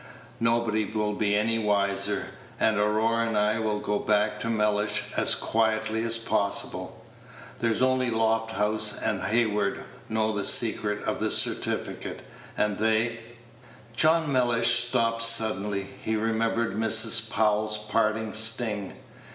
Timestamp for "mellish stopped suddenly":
14.33-15.85